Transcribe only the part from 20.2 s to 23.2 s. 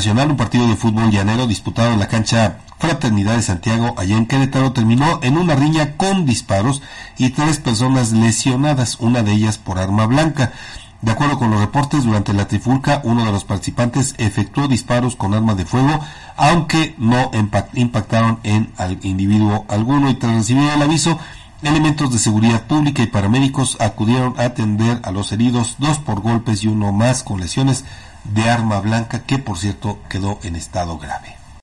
recibir el aviso, elementos de seguridad pública y